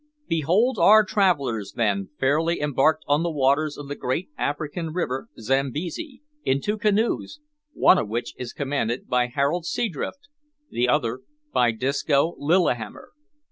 Behold 0.27 0.79
our 0.79 1.05
travellers, 1.05 1.73
then, 1.73 2.09
fairly 2.19 2.59
embarked 2.59 3.03
on 3.07 3.21
the 3.21 3.29
waters 3.29 3.77
of 3.77 3.87
the 3.87 3.93
great 3.95 4.29
African 4.35 4.89
river 4.91 5.27
Zambesi, 5.37 6.23
in 6.43 6.59
two 6.59 6.79
canoes, 6.79 7.39
one 7.73 7.99
of 7.99 8.09
which 8.09 8.33
is 8.37 8.51
commanded 8.51 9.07
by 9.07 9.27
Harold 9.27 9.63
Seadrift, 9.67 10.27
the 10.71 10.89
other 10.89 11.19
by 11.53 11.69
Disco 11.71 12.33
Lillihammer. 12.39 13.09